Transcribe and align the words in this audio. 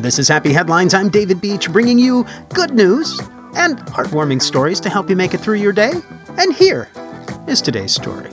This 0.00 0.18
is 0.18 0.28
Happy 0.28 0.50
Headlines. 0.54 0.94
I'm 0.94 1.10
David 1.10 1.42
Beach, 1.42 1.70
bringing 1.70 1.98
you 1.98 2.24
good 2.54 2.72
news 2.72 3.20
and 3.54 3.76
heartwarming 3.80 4.40
stories 4.40 4.80
to 4.80 4.88
help 4.88 5.10
you 5.10 5.14
make 5.14 5.34
it 5.34 5.40
through 5.42 5.56
your 5.56 5.74
day. 5.74 5.92
And 6.38 6.54
here 6.54 6.88
is 7.46 7.60
today's 7.60 7.92
story. 7.92 8.30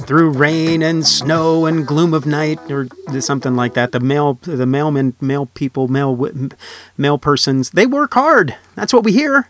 Through 0.00 0.30
rain 0.30 0.82
and 0.82 1.06
snow 1.06 1.66
and 1.66 1.86
gloom 1.86 2.12
of 2.12 2.26
night, 2.26 2.58
or 2.68 2.88
something 3.20 3.54
like 3.54 3.74
that, 3.74 3.92
the 3.92 4.00
mail, 4.00 4.40
the 4.42 4.64
mailmen, 4.64 5.14
mail 5.22 5.46
people, 5.46 5.86
mail, 5.86 6.18
mail 6.98 7.16
persons, 7.16 7.70
they 7.70 7.86
work 7.86 8.14
hard. 8.14 8.56
That's 8.74 8.92
what 8.92 9.04
we 9.04 9.12
hear. 9.12 9.48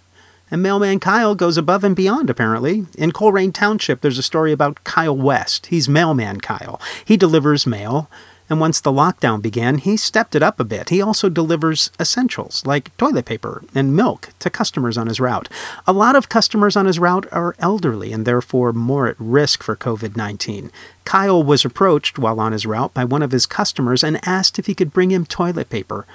And 0.50 0.62
mailman 0.62 1.00
Kyle 1.00 1.34
goes 1.34 1.56
above 1.56 1.82
and 1.82 1.96
beyond, 1.96 2.28
apparently. 2.28 2.84
In 2.98 3.10
Colerain 3.10 3.54
Township, 3.54 4.02
there's 4.02 4.18
a 4.18 4.22
story 4.22 4.52
about 4.52 4.84
Kyle 4.84 5.16
West. 5.16 5.66
He's 5.68 5.88
mailman 5.88 6.42
Kyle. 6.42 6.78
He 7.06 7.16
delivers 7.16 7.66
mail 7.66 8.10
and 8.48 8.60
once 8.60 8.80
the 8.80 8.92
lockdown 8.92 9.42
began, 9.42 9.78
he 9.78 9.96
stepped 9.96 10.34
it 10.36 10.42
up 10.42 10.60
a 10.60 10.64
bit. 10.64 10.90
He 10.90 11.02
also 11.02 11.28
delivers 11.28 11.90
essentials 11.98 12.64
like 12.64 12.96
toilet 12.96 13.24
paper 13.24 13.64
and 13.74 13.96
milk 13.96 14.30
to 14.38 14.50
customers 14.50 14.96
on 14.96 15.08
his 15.08 15.18
route. 15.18 15.48
A 15.86 15.92
lot 15.92 16.14
of 16.14 16.28
customers 16.28 16.76
on 16.76 16.86
his 16.86 16.98
route 16.98 17.26
are 17.32 17.56
elderly 17.58 18.12
and 18.12 18.24
therefore 18.24 18.72
more 18.72 19.08
at 19.08 19.16
risk 19.18 19.62
for 19.62 19.74
COVID 19.74 20.16
19. 20.16 20.70
Kyle 21.04 21.42
was 21.42 21.64
approached 21.64 22.18
while 22.18 22.38
on 22.38 22.52
his 22.52 22.66
route 22.66 22.94
by 22.94 23.04
one 23.04 23.22
of 23.22 23.32
his 23.32 23.46
customers 23.46 24.04
and 24.04 24.26
asked 24.26 24.58
if 24.58 24.66
he 24.66 24.74
could 24.74 24.92
bring 24.92 25.10
him 25.10 25.26
toilet 25.26 25.68
paper. 25.68 26.06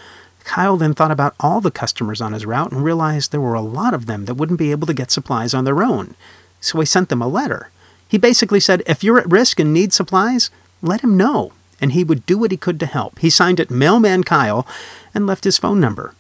Kyle 0.46 0.78
then 0.78 0.94
thought 0.94 1.12
about 1.12 1.36
all 1.40 1.62
the 1.62 1.70
customers 1.70 2.22
on 2.22 2.34
his 2.34 2.46
route 2.46 2.72
and 2.72 2.84
realized 2.84 3.32
there 3.32 3.42
were 3.42 3.54
a 3.54 3.62
lot 3.62 3.94
of 3.94 4.06
them 4.06 4.26
that 4.26 4.36
wouldn't 4.36 4.58
be 4.58 4.72
able 4.72 4.88
to 4.88 4.94
get 4.94 5.12
supplies 5.12 5.54
on 5.54 5.66
their 5.66 5.84
own. 5.84 6.16
So 6.62 6.80
he 6.80 6.86
sent 6.86 7.10
them 7.10 7.22
a 7.22 7.28
letter. 7.28 7.70
He 8.08 8.18
basically 8.18 8.60
said, 8.60 8.84
if 8.88 9.04
you're 9.04 9.20
at 9.20 9.30
risk 9.30 9.60
and 9.60 9.74
need 9.74 9.94
supplies, 9.94 10.50
let 10.82 11.02
him 11.02 11.16
know 11.16 11.52
and 11.82 11.92
he 11.92 12.04
would 12.04 12.26
do 12.26 12.38
what 12.38 12.52
he 12.52 12.58
could 12.58 12.80
to 12.80 12.86
help. 12.86 13.20
He 13.20 13.30
signed 13.30 13.60
it 13.60 13.72
Mailman 13.72 14.24
Kyle 14.24 14.66
and 15.14 15.28
left 15.28 15.44
his 15.44 15.58
phone 15.58 15.80
number. 15.80 16.14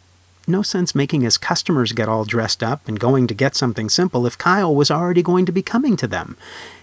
No 0.47 0.63
sense 0.63 0.95
making 0.95 1.21
his 1.21 1.37
customers 1.37 1.93
get 1.93 2.09
all 2.09 2.25
dressed 2.25 2.63
up 2.63 2.87
and 2.87 2.99
going 2.99 3.27
to 3.27 3.33
get 3.33 3.55
something 3.55 3.89
simple 3.89 4.25
if 4.25 4.37
Kyle 4.37 4.73
was 4.73 4.89
already 4.89 5.21
going 5.21 5.45
to 5.45 5.51
be 5.51 5.61
coming 5.61 5.95
to 5.97 6.07
them. 6.07 6.35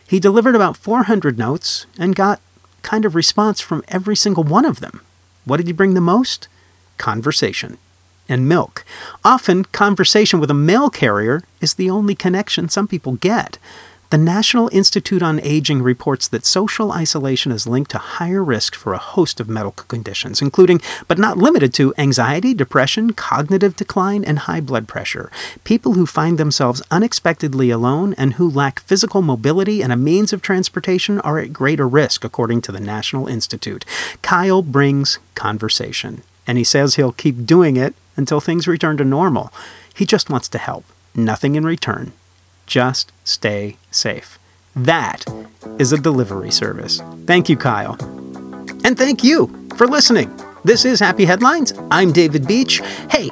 He 0.06 0.20
delivered 0.20 0.54
about 0.54 0.76
400 0.76 1.36
notes 1.36 1.84
and 1.98 2.14
got 2.14 2.40
kind 2.82 3.04
of 3.04 3.14
response 3.14 3.60
from 3.60 3.82
every 3.88 4.16
single 4.16 4.44
one 4.44 4.64
of 4.64 4.80
them. 4.80 5.00
What 5.44 5.58
did 5.58 5.66
he 5.66 5.72
bring 5.72 5.94
the 5.94 6.00
most? 6.00 6.48
Conversation 6.96 7.78
and 8.28 8.48
milk. 8.48 8.84
Often, 9.24 9.64
conversation 9.66 10.38
with 10.38 10.50
a 10.50 10.54
mail 10.54 10.90
carrier 10.90 11.42
is 11.60 11.74
the 11.74 11.90
only 11.90 12.14
connection 12.14 12.68
some 12.68 12.86
people 12.86 13.12
get. 13.16 13.58
The 14.10 14.16
National 14.16 14.70
Institute 14.72 15.22
on 15.22 15.38
Aging 15.40 15.82
reports 15.82 16.28
that 16.28 16.46
social 16.46 16.92
isolation 16.92 17.52
is 17.52 17.66
linked 17.66 17.90
to 17.90 17.98
higher 17.98 18.42
risk 18.42 18.74
for 18.74 18.94
a 18.94 18.98
host 18.98 19.38
of 19.38 19.50
medical 19.50 19.84
conditions, 19.84 20.40
including, 20.40 20.80
but 21.06 21.18
not 21.18 21.36
limited 21.36 21.74
to, 21.74 21.92
anxiety, 21.98 22.54
depression, 22.54 23.12
cognitive 23.12 23.76
decline, 23.76 24.24
and 24.24 24.38
high 24.38 24.62
blood 24.62 24.88
pressure. 24.88 25.30
People 25.64 25.92
who 25.92 26.06
find 26.06 26.38
themselves 26.38 26.80
unexpectedly 26.90 27.68
alone 27.68 28.14
and 28.14 28.34
who 28.34 28.48
lack 28.48 28.80
physical 28.80 29.20
mobility 29.20 29.82
and 29.82 29.92
a 29.92 29.96
means 29.96 30.32
of 30.32 30.40
transportation 30.40 31.20
are 31.20 31.38
at 31.38 31.52
greater 31.52 31.86
risk, 31.86 32.24
according 32.24 32.62
to 32.62 32.72
the 32.72 32.80
National 32.80 33.28
Institute. 33.28 33.84
Kyle 34.22 34.62
brings 34.62 35.18
conversation, 35.34 36.22
and 36.46 36.56
he 36.56 36.64
says 36.64 36.94
he'll 36.94 37.12
keep 37.12 37.44
doing 37.44 37.76
it 37.76 37.94
until 38.16 38.40
things 38.40 38.66
return 38.66 38.96
to 38.96 39.04
normal. 39.04 39.52
He 39.94 40.06
just 40.06 40.30
wants 40.30 40.48
to 40.48 40.56
help, 40.56 40.86
nothing 41.14 41.56
in 41.56 41.66
return. 41.66 42.12
Just 42.68 43.12
stay 43.24 43.78
safe. 43.90 44.38
That 44.76 45.24
is 45.78 45.90
a 45.90 45.98
delivery 45.98 46.50
service. 46.50 47.00
Thank 47.24 47.48
you, 47.48 47.56
Kyle. 47.56 47.96
And 48.84 48.96
thank 48.96 49.24
you 49.24 49.48
for 49.76 49.86
listening. 49.86 50.30
This 50.64 50.84
is 50.84 51.00
Happy 51.00 51.24
Headlines. 51.24 51.72
I'm 51.90 52.12
David 52.12 52.46
Beach. 52.46 52.82
Hey, 53.10 53.30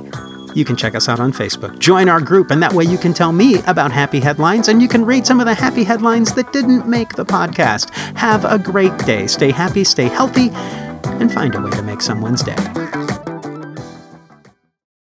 you 0.54 0.64
can 0.64 0.74
check 0.74 0.94
us 0.94 1.06
out 1.06 1.20
on 1.20 1.34
Facebook. 1.34 1.78
Join 1.78 2.08
our 2.08 2.20
group, 2.20 2.50
and 2.50 2.62
that 2.62 2.72
way 2.72 2.84
you 2.84 2.96
can 2.96 3.12
tell 3.12 3.30
me 3.30 3.58
about 3.66 3.92
happy 3.92 4.20
headlines 4.20 4.68
and 4.68 4.80
you 4.80 4.88
can 4.88 5.04
read 5.04 5.26
some 5.26 5.38
of 5.38 5.44
the 5.44 5.54
happy 5.54 5.84
headlines 5.84 6.32
that 6.32 6.50
didn't 6.54 6.88
make 6.88 7.10
the 7.10 7.26
podcast. 7.26 7.90
Have 8.16 8.46
a 8.46 8.58
great 8.58 8.96
day. 9.00 9.26
Stay 9.26 9.50
happy, 9.50 9.84
stay 9.84 10.08
healthy, 10.08 10.48
and 11.20 11.30
find 11.30 11.54
a 11.54 11.60
way 11.60 11.70
to 11.72 11.82
make 11.82 12.00
someone's 12.00 12.42
day. 12.42 12.56